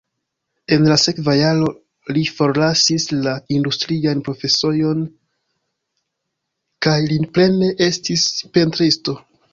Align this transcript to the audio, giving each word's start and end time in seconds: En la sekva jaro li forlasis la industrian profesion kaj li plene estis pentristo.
En 0.75 0.85
la 0.91 0.95
sekva 1.01 1.35
jaro 1.39 1.67
li 2.15 2.23
forlasis 2.37 3.05
la 3.27 3.35
industrian 3.57 4.25
profesion 4.29 5.05
kaj 6.87 6.99
li 7.13 7.19
plene 7.37 7.69
estis 7.93 8.29
pentristo. 8.59 9.17